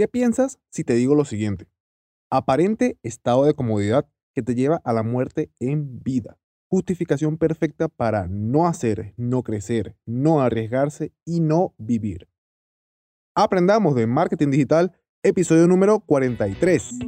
¿Qué 0.00 0.08
piensas 0.08 0.58
si 0.70 0.82
te 0.82 0.94
digo 0.94 1.14
lo 1.14 1.26
siguiente? 1.26 1.68
Aparente 2.30 2.98
estado 3.02 3.44
de 3.44 3.52
comodidad 3.52 4.08
que 4.34 4.40
te 4.40 4.54
lleva 4.54 4.80
a 4.82 4.94
la 4.94 5.02
muerte 5.02 5.50
en 5.60 6.02
vida. 6.02 6.38
Justificación 6.70 7.36
perfecta 7.36 7.88
para 7.88 8.26
no 8.26 8.66
hacer, 8.66 9.12
no 9.18 9.42
crecer, 9.42 9.98
no 10.06 10.40
arriesgarse 10.40 11.12
y 11.26 11.40
no 11.40 11.74
vivir. 11.76 12.30
Aprendamos 13.34 13.94
de 13.94 14.06
marketing 14.06 14.48
digital, 14.48 14.96
episodio 15.22 15.68
número 15.68 16.00
43. 16.00 16.98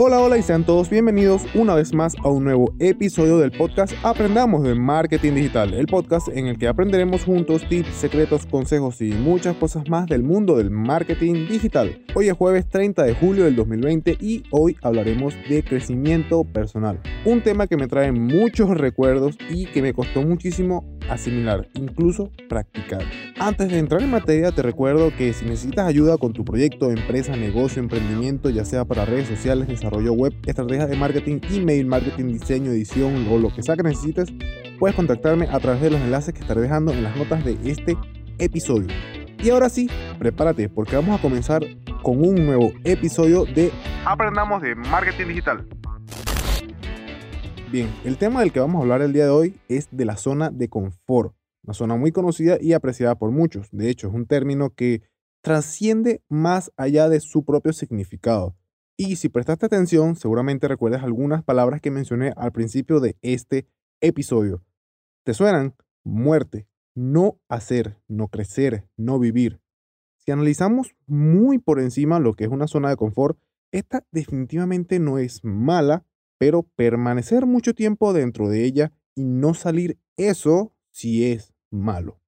Hola, 0.00 0.20
hola 0.20 0.38
y 0.38 0.42
sean 0.42 0.64
todos 0.64 0.90
bienvenidos 0.90 1.42
una 1.54 1.74
vez 1.74 1.92
más 1.92 2.14
a 2.22 2.28
un 2.28 2.44
nuevo 2.44 2.72
episodio 2.78 3.38
del 3.38 3.50
podcast 3.50 3.92
Aprendamos 4.04 4.62
de 4.62 4.76
Marketing 4.76 5.32
Digital, 5.32 5.74
el 5.74 5.88
podcast 5.88 6.28
en 6.28 6.46
el 6.46 6.56
que 6.56 6.68
aprenderemos 6.68 7.24
juntos 7.24 7.68
tips, 7.68 7.96
secretos, 7.96 8.46
consejos 8.46 9.00
y 9.00 9.10
muchas 9.10 9.56
cosas 9.56 9.88
más 9.88 10.06
del 10.06 10.22
mundo 10.22 10.56
del 10.56 10.70
marketing 10.70 11.48
digital. 11.48 12.00
Hoy 12.14 12.28
es 12.28 12.34
jueves 12.34 12.68
30 12.68 13.02
de 13.02 13.14
julio 13.16 13.42
del 13.42 13.56
2020 13.56 14.18
y 14.20 14.44
hoy 14.52 14.76
hablaremos 14.82 15.34
de 15.48 15.64
crecimiento 15.64 16.44
personal, 16.44 17.00
un 17.24 17.42
tema 17.42 17.66
que 17.66 17.76
me 17.76 17.88
trae 17.88 18.12
muchos 18.12 18.70
recuerdos 18.78 19.36
y 19.50 19.66
que 19.66 19.82
me 19.82 19.94
costó 19.94 20.22
muchísimo 20.22 20.84
asimilar, 21.08 21.68
incluso 21.74 22.30
practicar. 22.48 23.02
Antes 23.38 23.68
de 23.70 23.78
entrar 23.78 24.02
en 24.02 24.10
materia, 24.10 24.52
te 24.52 24.62
recuerdo 24.62 25.12
que 25.16 25.32
si 25.32 25.44
necesitas 25.44 25.86
ayuda 25.86 26.18
con 26.18 26.32
tu 26.32 26.44
proyecto, 26.44 26.90
empresa, 26.90 27.36
negocio, 27.36 27.80
emprendimiento, 27.80 28.50
ya 28.50 28.64
sea 28.64 28.84
para 28.84 29.04
redes 29.04 29.28
sociales, 29.28 29.68
desarrollo 29.68 30.12
web, 30.12 30.34
estrategias 30.46 30.88
de 30.88 30.96
marketing, 30.96 31.40
email, 31.50 31.86
marketing, 31.86 32.26
diseño, 32.26 32.70
edición 32.70 33.26
o 33.30 33.38
lo 33.38 33.54
que 33.54 33.62
sea 33.62 33.76
que 33.76 33.82
necesites, 33.82 34.28
puedes 34.78 34.96
contactarme 34.96 35.48
a 35.50 35.58
través 35.60 35.80
de 35.82 35.90
los 35.90 36.00
enlaces 36.00 36.34
que 36.34 36.40
estaré 36.40 36.60
dejando 36.60 36.92
en 36.92 37.02
las 37.02 37.16
notas 37.16 37.44
de 37.44 37.58
este 37.64 37.96
episodio. 38.38 38.88
Y 39.40 39.50
ahora 39.50 39.68
sí, 39.68 39.88
prepárate 40.18 40.68
porque 40.68 40.96
vamos 40.96 41.18
a 41.18 41.22
comenzar 41.22 41.62
con 42.02 42.24
un 42.24 42.44
nuevo 42.44 42.72
episodio 42.84 43.44
de 43.44 43.70
Aprendamos 44.04 44.62
de 44.62 44.74
Marketing 44.74 45.26
Digital. 45.28 45.77
Bien, 47.70 47.94
el 48.06 48.16
tema 48.16 48.40
del 48.40 48.50
que 48.50 48.60
vamos 48.60 48.78
a 48.78 48.82
hablar 48.82 49.02
el 49.02 49.12
día 49.12 49.24
de 49.24 49.30
hoy 49.30 49.60
es 49.68 49.88
de 49.90 50.06
la 50.06 50.16
zona 50.16 50.48
de 50.48 50.70
confort, 50.70 51.34
una 51.62 51.74
zona 51.74 51.96
muy 51.96 52.12
conocida 52.12 52.56
y 52.58 52.72
apreciada 52.72 53.18
por 53.18 53.30
muchos. 53.30 53.68
De 53.72 53.90
hecho, 53.90 54.08
es 54.08 54.14
un 54.14 54.24
término 54.24 54.70
que 54.74 55.02
trasciende 55.42 56.22
más 56.30 56.72
allá 56.78 57.10
de 57.10 57.20
su 57.20 57.44
propio 57.44 57.74
significado. 57.74 58.56
Y 58.96 59.16
si 59.16 59.28
prestaste 59.28 59.66
atención, 59.66 60.16
seguramente 60.16 60.66
recuerdas 60.66 61.02
algunas 61.02 61.44
palabras 61.44 61.82
que 61.82 61.90
mencioné 61.90 62.32
al 62.38 62.52
principio 62.52 63.00
de 63.00 63.18
este 63.20 63.68
episodio. 64.00 64.64
¿Te 65.22 65.34
suenan? 65.34 65.74
Muerte, 66.04 66.66
no 66.94 67.38
hacer, 67.50 67.98
no 68.08 68.28
crecer, 68.28 68.88
no 68.96 69.18
vivir. 69.18 69.60
Si 70.16 70.32
analizamos 70.32 70.96
muy 71.06 71.58
por 71.58 71.80
encima 71.80 72.18
lo 72.18 72.32
que 72.32 72.44
es 72.44 72.50
una 72.50 72.66
zona 72.66 72.88
de 72.88 72.96
confort, 72.96 73.38
esta 73.72 74.06
definitivamente 74.10 74.98
no 75.00 75.18
es 75.18 75.44
mala, 75.44 76.06
pero 76.38 76.62
permanecer 76.62 77.46
mucho 77.46 77.74
tiempo 77.74 78.12
dentro 78.12 78.48
de 78.48 78.64
ella 78.64 78.92
y 79.14 79.24
no 79.24 79.54
salir, 79.54 79.98
eso 80.16 80.72
sí 80.90 81.26
es 81.30 81.52
malo. 81.70 82.20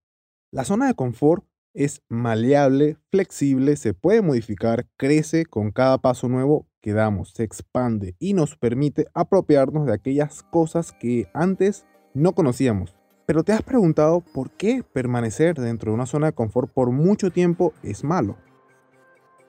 La 0.50 0.64
zona 0.64 0.88
de 0.88 0.94
confort 0.94 1.44
es 1.72 2.02
maleable, 2.08 2.96
flexible, 3.10 3.76
se 3.76 3.94
puede 3.94 4.22
modificar, 4.22 4.88
crece 4.96 5.46
con 5.46 5.70
cada 5.70 5.98
paso 5.98 6.28
nuevo 6.28 6.66
que 6.80 6.92
damos, 6.92 7.30
se 7.30 7.44
expande 7.44 8.16
y 8.18 8.34
nos 8.34 8.56
permite 8.56 9.06
apropiarnos 9.14 9.86
de 9.86 9.92
aquellas 9.92 10.42
cosas 10.42 10.92
que 10.92 11.28
antes 11.32 11.86
no 12.14 12.32
conocíamos. 12.34 12.96
Pero 13.26 13.44
te 13.44 13.52
has 13.52 13.62
preguntado 13.62 14.22
por 14.34 14.50
qué 14.50 14.82
permanecer 14.82 15.54
dentro 15.54 15.92
de 15.92 15.94
una 15.94 16.06
zona 16.06 16.26
de 16.26 16.32
confort 16.32 16.72
por 16.72 16.90
mucho 16.90 17.30
tiempo 17.30 17.72
es 17.84 18.02
malo. 18.02 18.36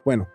Bueno, 0.05 0.27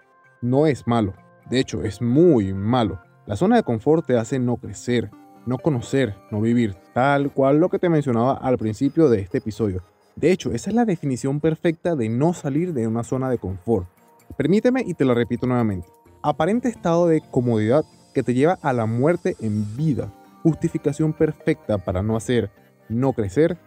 no 0.43 0.67
es 0.67 0.87
malo, 0.87 1.15
de 1.49 1.61
hecho 1.61 1.85
es 1.85 2.03
muy 2.03 2.53
malo. 2.53 3.06
La 3.27 3.35
zona 3.35 3.57
de 3.57 3.65
confort 3.65 4.07
te 4.07 4.17
hace 4.17 4.39
no 4.39 4.57
crecer, 4.57 5.11
no 5.47 5.59
conocer, 5.59 6.15
no 6.31 6.41
vivir, 6.41 6.77
tal 6.95 7.33
cual 7.33 7.59
lo 7.59 7.69
que 7.69 7.81
te 7.81 7.89
mencionaba 7.89 8.35
al 8.35 8.57
principio 8.57 9.09
de 9.09 9.19
este 9.19 9.39
episodio. 9.39 9.83
De 10.15 10.31
hecho, 10.31 10.53
esa 10.53 10.71
es 10.71 10.77
la 10.77 10.85
definición 10.85 11.41
perfecta 11.41 11.97
de 11.97 12.09
no 12.09 12.35
salir 12.35 12.73
de 12.73 12.87
una 12.87 13.03
zona 13.03 13.29
de 13.29 13.39
confort. 13.39 13.89
Permíteme 14.37 14.85
y 14.87 14.95
te 14.95 15.05
lo 15.05 15.13
repito 15.13 15.49
nuevamente. 15.49 15.89
Aparente 16.23 16.69
estado 16.69 17.09
de 17.09 17.21
comodidad 17.21 17.85
que 18.15 18.23
te 18.23 18.33
lleva 18.33 18.61
a 18.63 18.73
la 18.73 18.87
muerte 18.87 19.35
en 19.41 19.77
vida. 19.77 20.13
Justificación 20.45 21.13
perfecta 21.13 21.79
para 21.79 22.05
no 22.05 22.17
hacer, 22.17 22.53
no 22.89 23.13
crecer, 23.13 23.59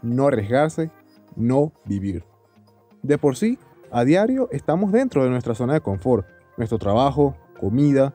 no 0.00 0.28
arriesgarse, 0.28 0.92
no 1.34 1.72
vivir. 1.84 2.22
De 3.02 3.18
por 3.18 3.34
sí, 3.34 3.58
a 3.90 4.04
diario 4.04 4.48
estamos 4.52 4.92
dentro 4.92 5.24
de 5.24 5.30
nuestra 5.30 5.56
zona 5.56 5.74
de 5.74 5.80
confort. 5.80 6.24
Nuestro 6.56 6.78
trabajo, 6.78 7.36
comida, 7.60 8.14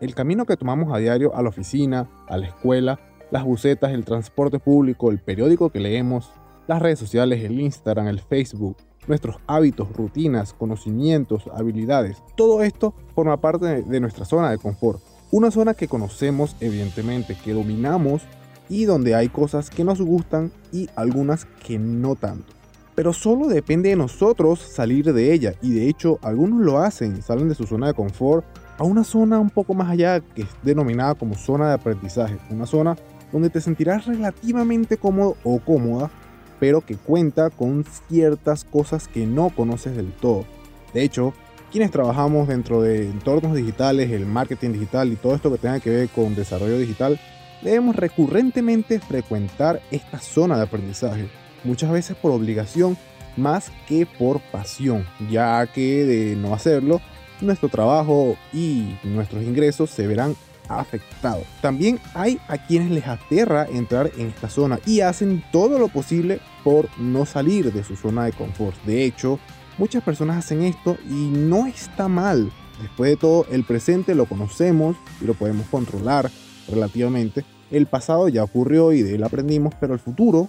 el 0.00 0.14
camino 0.14 0.46
que 0.46 0.56
tomamos 0.56 0.94
a 0.94 0.98
diario 0.98 1.34
a 1.34 1.42
la 1.42 1.48
oficina, 1.48 2.08
a 2.28 2.36
la 2.36 2.46
escuela, 2.46 3.00
las 3.32 3.42
bucetas, 3.42 3.90
el 3.90 4.04
transporte 4.04 4.60
público, 4.60 5.10
el 5.10 5.18
periódico 5.18 5.70
que 5.70 5.80
leemos, 5.80 6.30
las 6.68 6.80
redes 6.80 7.00
sociales, 7.00 7.42
el 7.42 7.58
Instagram, 7.58 8.06
el 8.06 8.20
Facebook, 8.20 8.76
nuestros 9.08 9.36
hábitos, 9.48 9.92
rutinas, 9.92 10.52
conocimientos, 10.52 11.50
habilidades. 11.52 12.22
Todo 12.36 12.62
esto 12.62 12.94
forma 13.16 13.40
parte 13.40 13.82
de 13.82 14.00
nuestra 14.00 14.24
zona 14.24 14.50
de 14.50 14.58
confort. 14.58 15.00
Una 15.32 15.50
zona 15.50 15.74
que 15.74 15.88
conocemos 15.88 16.54
evidentemente, 16.60 17.34
que 17.34 17.52
dominamos 17.52 18.22
y 18.68 18.84
donde 18.84 19.16
hay 19.16 19.28
cosas 19.28 19.70
que 19.70 19.82
nos 19.82 20.00
gustan 20.00 20.52
y 20.72 20.88
algunas 20.94 21.46
que 21.66 21.80
no 21.80 22.14
tanto. 22.14 22.54
Pero 22.94 23.12
solo 23.12 23.48
depende 23.48 23.88
de 23.88 23.96
nosotros 23.96 24.60
salir 24.60 25.12
de 25.12 25.32
ella 25.32 25.54
y 25.62 25.72
de 25.72 25.88
hecho 25.88 26.20
algunos 26.22 26.60
lo 26.60 26.78
hacen, 26.78 27.22
salen 27.22 27.48
de 27.48 27.56
su 27.56 27.66
zona 27.66 27.88
de 27.88 27.94
confort 27.94 28.44
a 28.78 28.84
una 28.84 29.04
zona 29.04 29.38
un 29.38 29.50
poco 29.50 29.74
más 29.74 29.90
allá 29.90 30.20
que 30.20 30.42
es 30.42 30.48
denominada 30.62 31.14
como 31.14 31.34
zona 31.34 31.68
de 31.68 31.74
aprendizaje, 31.74 32.38
una 32.50 32.66
zona 32.66 32.96
donde 33.32 33.50
te 33.50 33.60
sentirás 33.60 34.06
relativamente 34.06 34.96
cómodo 34.96 35.36
o 35.44 35.58
cómoda, 35.58 36.10
pero 36.60 36.80
que 36.80 36.96
cuenta 36.96 37.50
con 37.50 37.84
ciertas 38.08 38.64
cosas 38.64 39.08
que 39.08 39.26
no 39.26 39.50
conoces 39.50 39.96
del 39.96 40.12
todo. 40.12 40.44
De 40.94 41.02
hecho, 41.02 41.34
quienes 41.70 41.90
trabajamos 41.90 42.48
dentro 42.48 42.80
de 42.80 43.04
entornos 43.06 43.54
digitales, 43.54 44.10
el 44.10 44.26
marketing 44.26 44.70
digital 44.72 45.12
y 45.12 45.16
todo 45.16 45.34
esto 45.34 45.52
que 45.52 45.58
tenga 45.58 45.80
que 45.80 45.90
ver 45.90 46.08
con 46.08 46.34
desarrollo 46.34 46.78
digital, 46.78 47.20
debemos 47.62 47.96
recurrentemente 47.96 49.00
frecuentar 49.00 49.82
esta 49.90 50.18
zona 50.18 50.56
de 50.56 50.62
aprendizaje, 50.62 51.28
muchas 51.64 51.90
veces 51.90 52.16
por 52.16 52.30
obligación 52.30 52.96
más 53.36 53.70
que 53.86 54.06
por 54.06 54.40
pasión, 54.40 55.04
ya 55.30 55.66
que 55.66 56.04
de 56.04 56.36
no 56.36 56.54
hacerlo 56.54 57.00
nuestro 57.40 57.68
trabajo 57.68 58.36
y 58.52 58.96
nuestros 59.04 59.42
ingresos 59.42 59.90
se 59.90 60.06
verán 60.06 60.36
afectados. 60.68 61.44
También 61.60 61.98
hay 62.14 62.38
a 62.48 62.58
quienes 62.58 62.90
les 62.90 63.06
aterra 63.06 63.66
entrar 63.70 64.10
en 64.16 64.28
esta 64.28 64.48
zona 64.48 64.78
y 64.86 65.00
hacen 65.00 65.42
todo 65.50 65.78
lo 65.78 65.88
posible 65.88 66.40
por 66.62 66.88
no 66.98 67.26
salir 67.26 67.72
de 67.72 67.84
su 67.84 67.96
zona 67.96 68.24
de 68.24 68.32
confort. 68.32 68.76
De 68.84 69.04
hecho, 69.04 69.38
muchas 69.78 70.02
personas 70.02 70.38
hacen 70.38 70.62
esto 70.62 70.96
y 71.08 71.28
no 71.28 71.66
está 71.66 72.08
mal. 72.08 72.50
Después 72.82 73.10
de 73.10 73.16
todo, 73.16 73.46
el 73.50 73.64
presente 73.64 74.14
lo 74.14 74.26
conocemos 74.26 74.96
y 75.20 75.24
lo 75.24 75.34
podemos 75.34 75.66
controlar 75.68 76.30
relativamente. 76.68 77.44
El 77.70 77.86
pasado 77.86 78.28
ya 78.28 78.44
ocurrió 78.44 78.92
y 78.92 79.02
de 79.02 79.16
él 79.16 79.24
aprendimos, 79.24 79.74
pero 79.80 79.94
el 79.94 80.00
futuro, 80.00 80.48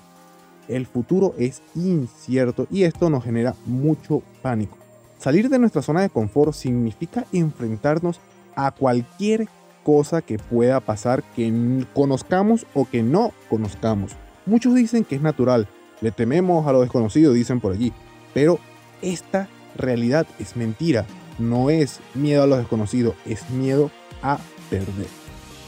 el 0.67 0.85
futuro 0.85 1.33
es 1.37 1.61
incierto 1.75 2.67
y 2.69 2.83
esto 2.83 3.09
nos 3.09 3.23
genera 3.23 3.55
mucho 3.65 4.21
pánico. 4.41 4.77
Salir 5.19 5.49
de 5.49 5.59
nuestra 5.59 5.81
zona 5.81 6.01
de 6.01 6.09
confort 6.09 6.53
significa 6.53 7.25
enfrentarnos 7.33 8.21
a 8.55 8.71
cualquier 8.71 9.49
cosa 9.83 10.21
que 10.21 10.37
pueda 10.37 10.79
pasar 10.79 11.23
que 11.35 11.85
conozcamos 11.93 12.65
o 12.73 12.85
que 12.85 13.03
no 13.03 13.33
conozcamos. 13.49 14.13
Muchos 14.45 14.75
dicen 14.75 15.03
que 15.03 15.15
es 15.15 15.21
natural, 15.21 15.67
le 15.99 16.11
tememos 16.11 16.65
a 16.65 16.71
lo 16.71 16.79
desconocido, 16.79 17.33
dicen 17.33 17.59
por 17.59 17.73
allí, 17.73 17.91
pero 18.33 18.59
esta 19.01 19.49
realidad 19.75 20.25
es 20.39 20.55
mentira, 20.55 21.05
no 21.37 21.69
es 21.69 21.99
miedo 22.15 22.43
a 22.43 22.47
lo 22.47 22.55
desconocido, 22.55 23.13
es 23.25 23.49
miedo 23.49 23.91
a 24.23 24.39
perder. 24.69 25.07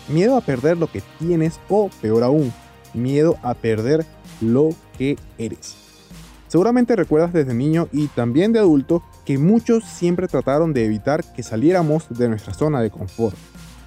Miedo 0.08 0.38
a 0.38 0.42
perder 0.42 0.78
lo 0.78 0.90
que 0.90 1.04
tienes 1.20 1.60
o 1.68 1.90
peor 2.02 2.24
aún, 2.24 2.54
miedo 2.94 3.38
a 3.44 3.54
perder 3.54 4.06
lo 4.40 4.70
que 4.98 5.18
eres. 5.38 5.76
Seguramente 6.48 6.96
recuerdas 6.96 7.34
desde 7.34 7.54
niño 7.54 7.90
y 7.92 8.08
también 8.08 8.52
de 8.54 8.60
adulto 8.60 9.04
que 9.32 9.38
muchos 9.38 9.86
siempre 9.86 10.28
trataron 10.28 10.74
de 10.74 10.84
evitar 10.84 11.24
que 11.24 11.42
saliéramos 11.42 12.04
de 12.10 12.28
nuestra 12.28 12.54
zona 12.54 12.82
de 12.82 12.92
confort, 12.92 13.38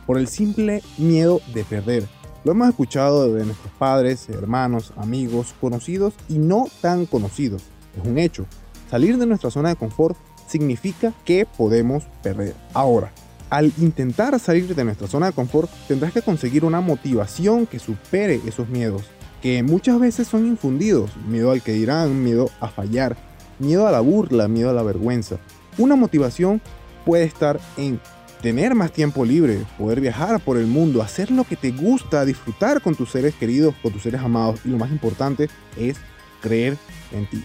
por 0.06 0.16
el 0.16 0.26
simple 0.26 0.82
miedo 0.96 1.42
de 1.52 1.64
perder. 1.64 2.06
Lo 2.44 2.52
hemos 2.52 2.70
escuchado 2.70 3.30
de 3.34 3.44
nuestros 3.44 3.70
padres, 3.74 4.26
hermanos, 4.30 4.94
amigos, 4.96 5.54
conocidos 5.60 6.14
y 6.30 6.38
no 6.38 6.64
tan 6.80 7.04
conocidos. 7.04 7.62
Es 7.94 8.08
un 8.08 8.18
hecho. 8.18 8.46
Salir 8.90 9.18
de 9.18 9.26
nuestra 9.26 9.50
zona 9.50 9.68
de 9.68 9.76
confort 9.76 10.16
significa 10.48 11.12
que 11.26 11.44
podemos 11.44 12.04
perder. 12.22 12.54
Ahora, 12.72 13.12
al 13.50 13.70
intentar 13.76 14.40
salir 14.40 14.74
de 14.74 14.82
nuestra 14.82 15.08
zona 15.08 15.26
de 15.26 15.34
confort, 15.34 15.70
tendrás 15.86 16.14
que 16.14 16.22
conseguir 16.22 16.64
una 16.64 16.80
motivación 16.80 17.66
que 17.66 17.78
supere 17.78 18.40
esos 18.46 18.70
miedos, 18.70 19.02
que 19.42 19.62
muchas 19.62 20.00
veces 20.00 20.26
son 20.26 20.46
infundidos. 20.46 21.10
Miedo 21.28 21.50
al 21.50 21.60
que 21.60 21.72
dirán, 21.72 22.24
miedo 22.24 22.48
a 22.60 22.68
fallar, 22.68 23.14
miedo 23.64 23.86
a 23.86 23.92
la 23.92 24.00
burla, 24.00 24.48
miedo 24.48 24.70
a 24.70 24.74
la 24.74 24.82
vergüenza. 24.82 25.38
Una 25.78 25.96
motivación 25.96 26.60
puede 27.04 27.24
estar 27.24 27.60
en 27.76 28.00
tener 28.40 28.74
más 28.74 28.92
tiempo 28.92 29.24
libre, 29.24 29.64
poder 29.78 30.00
viajar 30.00 30.38
por 30.38 30.58
el 30.58 30.66
mundo, 30.66 31.02
hacer 31.02 31.30
lo 31.30 31.44
que 31.44 31.56
te 31.56 31.70
gusta, 31.70 32.24
disfrutar 32.24 32.82
con 32.82 32.94
tus 32.94 33.10
seres 33.10 33.34
queridos, 33.34 33.74
con 33.82 33.92
tus 33.92 34.02
seres 34.02 34.20
amados 34.20 34.60
y 34.64 34.68
lo 34.68 34.78
más 34.78 34.90
importante 34.90 35.48
es 35.78 35.96
creer 36.42 36.76
en 37.12 37.26
ti. 37.28 37.42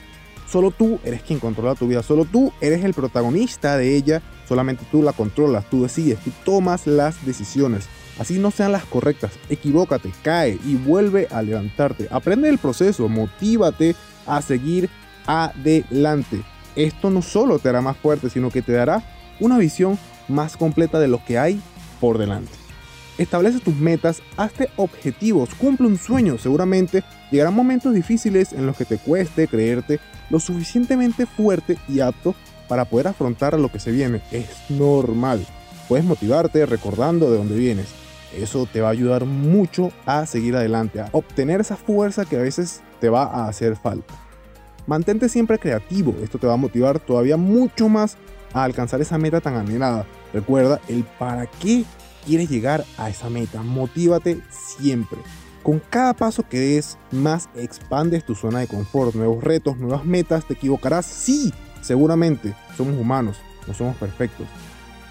Solo 0.51 0.71
tú 0.71 1.00
eres 1.04 1.21
quien 1.21 1.39
controla 1.39 1.75
tu 1.75 1.88
vida, 1.88 2.04
solo 2.04 2.25
tú 2.25 2.51
eres 2.60 2.83
el 2.83 2.94
protagonista 2.94 3.77
de 3.77 3.95
ella, 3.95 4.21
solamente 4.48 4.83
tú 4.92 5.04
la 5.04 5.13
controlas, 5.13 5.69
tú 5.69 5.83
decides, 5.83 6.19
tú 6.19 6.31
tomas 6.44 6.86
las 6.86 7.25
decisiones. 7.25 7.88
Así 8.18 8.38
no 8.38 8.51
sean 8.51 8.74
las 8.74 8.83
correctas, 8.83 9.31
equivócate, 9.50 10.12
cae 10.24 10.60
y 10.66 10.75
vuelve 10.75 11.27
a 11.31 11.42
levantarte. 11.42 12.07
Aprende 12.12 12.50
el 12.50 12.57
proceso, 12.57 13.07
motívate 13.07 13.95
a 14.25 14.42
seguir 14.42 14.89
adelante. 15.29 16.41
Esto 16.75 17.11
no 17.11 17.21
solo 17.21 17.59
te 17.59 17.69
hará 17.69 17.81
más 17.81 17.97
fuerte, 17.97 18.31
sino 18.31 18.49
que 18.49 18.63
te 18.63 18.71
dará 18.71 19.03
una 19.39 19.59
visión 19.59 19.99
más 20.27 20.57
completa 20.57 20.99
de 20.99 21.07
lo 21.07 21.23
que 21.23 21.37
hay 21.37 21.61
por 22.01 22.17
delante. 22.17 22.51
Establece 23.19 23.59
tus 23.59 23.75
metas, 23.75 24.23
hazte 24.37 24.69
objetivos, 24.77 25.53
cumple 25.53 25.87
un 25.87 25.97
sueño. 25.97 26.37
Seguramente 26.37 27.03
llegarán 27.31 27.53
momentos 27.53 27.93
difíciles 27.93 28.53
en 28.53 28.65
los 28.65 28.75
que 28.75 28.85
te 28.85 28.97
cueste 28.97 29.47
creerte 29.47 29.99
lo 30.29 30.39
suficientemente 30.39 31.25
fuerte 31.25 31.77
y 31.87 31.99
apto 31.99 32.33
para 32.67 32.85
poder 32.85 33.07
afrontar 33.07 33.59
lo 33.59 33.71
que 33.71 33.79
se 33.79 33.91
viene. 33.91 34.21
Es 34.31 34.47
normal. 34.69 35.45
Puedes 35.87 36.05
motivarte 36.05 36.65
recordando 36.65 37.29
de 37.29 37.37
dónde 37.37 37.55
vienes. 37.55 37.87
Eso 38.35 38.67
te 38.71 38.81
va 38.81 38.87
a 38.87 38.91
ayudar 38.91 39.25
mucho 39.25 39.91
a 40.05 40.25
seguir 40.25 40.55
adelante, 40.55 41.01
a 41.01 41.09
obtener 41.11 41.61
esa 41.61 41.75
fuerza 41.75 42.25
que 42.25 42.37
a 42.37 42.41
veces 42.41 42.81
te 42.99 43.09
va 43.09 43.23
a 43.23 43.47
hacer 43.47 43.75
falta. 43.75 44.28
Mantente 44.89 45.30
siempre 45.30 45.59
creativo, 45.59 46.15
esto 46.24 46.39
te 46.39 46.47
va 46.47 46.53
a 46.53 46.57
motivar 46.57 47.00
todavía 47.00 47.38
mucho 47.38 47.89
más 47.89 48.18
a 48.53 48.63
alcanzar 48.63 49.00
esa 49.00 49.19
meta 49.19 49.39
tan 49.39 49.53
anhelada. 49.53 50.07
Recuerda 50.33 50.81
el 50.88 51.03
para 51.03 51.45
qué 51.45 51.86
quieres 52.25 52.50
llegar 52.50 52.83
a 52.97 53.07
esa 53.07 53.30
meta. 53.30 53.62
Motívate 53.62 54.41
siempre. 54.50 55.19
Con 55.62 55.80
cada 55.91 56.15
paso 56.15 56.41
que 56.41 56.59
des, 56.59 56.97
más 57.12 57.50
expandes 57.53 58.25
tu 58.25 58.33
zona 58.33 58.62
de 58.62 58.68
confort, 58.68 59.13
nuevos 59.13 59.44
retos, 59.44 59.77
nuevas 59.77 60.06
metas, 60.06 60.45
te 60.45 60.56
equivocarás, 60.56 61.06
sí, 61.06 61.53
seguramente, 61.81 62.56
somos 62.75 63.00
humanos, 63.00 63.38
no 63.68 63.75
somos 63.75 63.95
perfectos, 63.95 64.47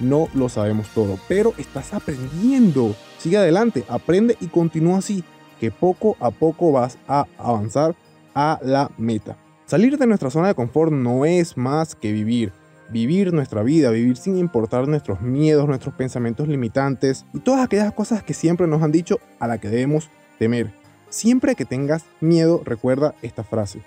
no 0.00 0.26
lo 0.34 0.48
sabemos 0.48 0.88
todo, 0.88 1.20
pero 1.28 1.54
estás 1.56 1.94
aprendiendo. 1.94 2.96
Sigue 3.18 3.36
adelante, 3.36 3.84
aprende 3.88 4.36
y 4.40 4.48
continúa 4.48 4.98
así, 4.98 5.22
que 5.60 5.70
poco 5.70 6.16
a 6.18 6.32
poco 6.32 6.72
vas 6.72 6.98
a 7.06 7.28
avanzar 7.38 7.94
a 8.34 8.58
la 8.60 8.90
meta. 8.98 9.36
Salir 9.68 9.98
de 9.98 10.06
nuestra 10.06 10.30
zona 10.30 10.48
de 10.48 10.54
confort 10.54 10.90
no 10.90 11.26
es 11.26 11.58
más 11.58 11.94
que 11.94 12.10
vivir, 12.10 12.54
vivir 12.88 13.34
nuestra 13.34 13.62
vida, 13.62 13.90
vivir 13.90 14.16
sin 14.16 14.38
importar 14.38 14.88
nuestros 14.88 15.20
miedos, 15.20 15.68
nuestros 15.68 15.94
pensamientos 15.94 16.48
limitantes 16.48 17.26
y 17.34 17.40
todas 17.40 17.66
aquellas 17.66 17.92
cosas 17.92 18.22
que 18.22 18.32
siempre 18.32 18.66
nos 18.66 18.82
han 18.82 18.92
dicho 18.92 19.18
a 19.38 19.46
la 19.46 19.58
que 19.58 19.68
debemos 19.68 20.08
temer. 20.38 20.72
Siempre 21.10 21.54
que 21.54 21.66
tengas 21.66 22.06
miedo, 22.22 22.62
recuerda 22.64 23.14
esta 23.20 23.44
frase. 23.44 23.82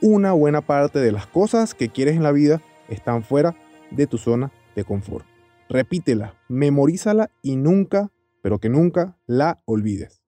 Una 0.00 0.32
buena 0.32 0.62
parte 0.62 1.00
de 1.00 1.12
las 1.12 1.26
cosas 1.26 1.74
que 1.74 1.90
quieres 1.90 2.16
en 2.16 2.22
la 2.22 2.32
vida 2.32 2.62
están 2.88 3.22
fuera 3.22 3.54
de 3.90 4.06
tu 4.06 4.16
zona 4.16 4.52
de 4.74 4.84
confort. 4.84 5.26
Repítela, 5.68 6.32
memorízala 6.48 7.28
y 7.42 7.56
nunca, 7.56 8.10
pero 8.40 8.58
que 8.58 8.70
nunca 8.70 9.18
la 9.26 9.60
olvides. 9.66 10.25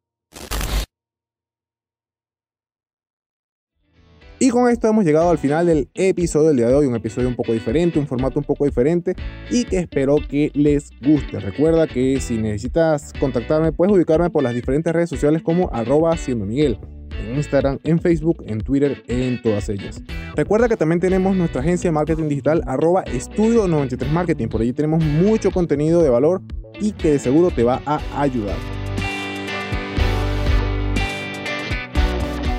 Y 4.40 4.50
con 4.50 4.70
esto 4.70 4.86
hemos 4.86 5.04
llegado 5.04 5.30
al 5.30 5.38
final 5.38 5.66
del 5.66 5.88
episodio 5.94 6.48
del 6.48 6.58
día 6.58 6.68
de 6.68 6.74
hoy, 6.74 6.86
un 6.86 6.94
episodio 6.94 7.26
un 7.26 7.34
poco 7.34 7.52
diferente, 7.52 7.98
un 7.98 8.06
formato 8.06 8.38
un 8.38 8.44
poco 8.44 8.64
diferente 8.64 9.16
y 9.50 9.64
que 9.64 9.78
espero 9.78 10.16
que 10.28 10.52
les 10.54 10.90
guste. 11.02 11.40
Recuerda 11.40 11.88
que 11.88 12.20
si 12.20 12.36
necesitas 12.36 13.12
contactarme, 13.18 13.72
puedes 13.72 13.92
ubicarme 13.92 14.30
por 14.30 14.44
las 14.44 14.54
diferentes 14.54 14.92
redes 14.92 15.10
sociales 15.10 15.42
como 15.42 15.68
arroba 15.72 16.16
en 16.28 17.34
Instagram, 17.34 17.80
en 17.82 17.98
Facebook, 17.98 18.44
en 18.46 18.60
Twitter, 18.60 19.02
en 19.08 19.42
todas 19.42 19.68
ellas. 19.70 20.00
Recuerda 20.36 20.68
que 20.68 20.76
también 20.76 21.00
tenemos 21.00 21.36
nuestra 21.36 21.60
agencia 21.60 21.88
de 21.88 21.92
marketing 21.92 22.28
digital 22.28 22.62
arroba 22.66 23.02
estudio 23.02 23.66
93 23.66 24.12
marketing, 24.12 24.46
por 24.46 24.60
allí 24.60 24.72
tenemos 24.72 25.04
mucho 25.04 25.50
contenido 25.50 26.00
de 26.00 26.10
valor 26.10 26.42
y 26.78 26.92
que 26.92 27.10
de 27.10 27.18
seguro 27.18 27.50
te 27.50 27.64
va 27.64 27.82
a 27.84 28.00
ayudar. 28.20 28.77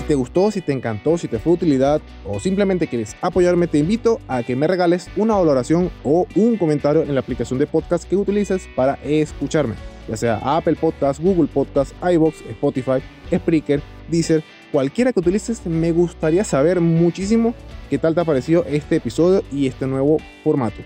Te 0.10 0.16
gustó, 0.16 0.50
si 0.50 0.62
te 0.62 0.74
encantó, 0.74 1.20
si 1.20 1.28
te 1.28 1.38
fue 1.38 1.52
de 1.52 1.58
utilidad 1.58 2.02
o 2.26 2.40
simplemente 2.40 2.88
quieres 2.88 3.16
apoyarme, 3.22 3.68
te 3.68 3.78
invito 3.78 4.20
a 4.28 4.42
que 4.42 4.56
me 4.56 4.66
regales 4.66 5.08
una 5.16 5.36
valoración 5.36 5.92
o 6.04 6.26
un 6.36 6.58
comentario 6.58 7.04
en 7.04 7.14
la 7.14 7.20
aplicación 7.20 7.60
de 7.60 7.68
podcast 7.68 8.10
que 8.10 8.16
utilices 8.16 8.68
para 8.76 8.96
escucharme, 9.04 9.76
ya 10.08 10.18
sea 10.18 10.40
Apple 10.42 10.78
Podcast, 10.78 11.22
Google 11.22 11.48
Podcast, 11.48 11.94
iBox, 12.02 12.42
Spotify, 12.50 13.04
Spreaker, 13.32 13.84
Deezer, 14.10 14.44
cualquiera 14.72 15.14
que 15.14 15.20
utilices, 15.20 15.64
me 15.68 15.92
gustaría 15.92 16.44
saber 16.44 16.82
muchísimo 16.82 17.54
qué 17.92 18.00
tal 18.00 18.16
te 18.16 18.22
ha 18.22 18.26
parecido 18.26 18.66
este 18.68 18.96
episodio 18.96 19.44
y 19.52 19.68
este 19.68 19.86
nuevo 19.86 20.18
formato. 20.44 20.82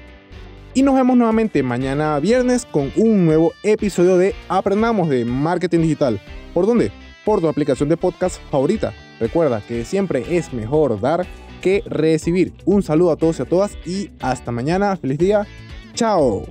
Y 0.73 0.81
nos 0.81 0.95
vemos 0.95 1.15
nuevamente 1.15 1.63
mañana 1.63 2.19
viernes 2.19 2.65
con 2.65 2.91
un 2.97 3.25
nuevo 3.25 3.53
episodio 3.63 4.17
de 4.17 4.35
Aprendamos 4.49 5.07
de 5.07 5.23
Marketing 5.23 5.79
Digital. 5.79 6.19
¿Por 6.53 6.65
dónde? 6.65 6.91
Por 7.23 7.39
tu 7.39 7.47
aplicación 7.47 7.87
de 7.87 7.95
podcast 7.95 8.41
favorita 8.51 8.93
Recuerda 9.19 9.61
que 9.67 9.85
siempre 9.85 10.37
es 10.37 10.53
mejor 10.53 10.99
dar 10.99 11.25
que 11.61 11.83
recibir. 11.85 12.53
Un 12.65 12.83
saludo 12.83 13.11
a 13.11 13.15
todos 13.15 13.39
y 13.39 13.41
a 13.41 13.45
todas 13.45 13.77
y 13.85 14.09
hasta 14.21 14.51
mañana. 14.51 14.95
Feliz 14.97 15.17
día. 15.17 15.47
Chao. 15.93 16.45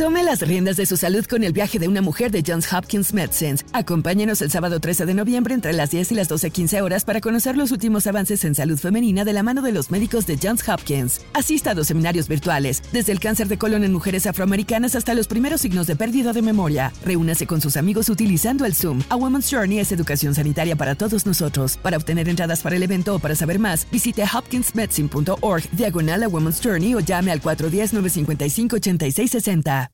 Tome 0.00 0.22
las 0.22 0.40
riendas 0.40 0.78
de 0.78 0.86
su 0.86 0.96
salud 0.96 1.26
con 1.26 1.44
el 1.44 1.52
viaje 1.52 1.78
de 1.78 1.86
una 1.86 2.00
mujer 2.00 2.30
de 2.30 2.42
Johns 2.42 2.72
Hopkins 2.72 3.12
Medicine. 3.12 3.56
Acompáñenos 3.74 4.40
el 4.40 4.50
sábado 4.50 4.80
13 4.80 5.04
de 5.04 5.12
noviembre 5.12 5.52
entre 5.52 5.74
las 5.74 5.90
10 5.90 6.12
y 6.12 6.14
las 6.14 6.30
12.15 6.30 6.80
horas 6.80 7.04
para 7.04 7.20
conocer 7.20 7.54
los 7.54 7.70
últimos 7.70 8.06
avances 8.06 8.42
en 8.46 8.54
salud 8.54 8.78
femenina 8.78 9.26
de 9.26 9.34
la 9.34 9.42
mano 9.42 9.60
de 9.60 9.72
los 9.72 9.90
médicos 9.90 10.26
de 10.26 10.38
Johns 10.42 10.66
Hopkins. 10.66 11.20
Asista 11.34 11.72
a 11.72 11.74
dos 11.74 11.88
seminarios 11.88 12.28
virtuales, 12.28 12.82
desde 12.92 13.12
el 13.12 13.20
cáncer 13.20 13.46
de 13.48 13.58
colon 13.58 13.84
en 13.84 13.92
mujeres 13.92 14.26
afroamericanas 14.26 14.94
hasta 14.94 15.12
los 15.12 15.28
primeros 15.28 15.60
signos 15.60 15.86
de 15.86 15.96
pérdida 15.96 16.32
de 16.32 16.40
memoria. 16.40 16.94
Reúnase 17.04 17.46
con 17.46 17.60
sus 17.60 17.76
amigos 17.76 18.08
utilizando 18.08 18.64
el 18.64 18.74
Zoom. 18.74 19.02
A 19.10 19.16
Woman's 19.16 19.50
Journey 19.50 19.80
es 19.80 19.92
educación 19.92 20.34
sanitaria 20.34 20.76
para 20.76 20.94
todos 20.94 21.26
nosotros. 21.26 21.76
Para 21.76 21.98
obtener 21.98 22.26
entradas 22.30 22.62
para 22.62 22.76
el 22.76 22.82
evento 22.82 23.16
o 23.16 23.18
para 23.18 23.36
saber 23.36 23.58
más, 23.58 23.86
visite 23.92 24.24
hopkinsmedicine.org, 24.24 25.62
diagonal 25.72 26.22
a 26.22 26.28
Woman's 26.28 26.62
Journey 26.64 26.94
o 26.94 27.00
llame 27.00 27.32
al 27.32 27.42
410-955-8660. 27.42 29.88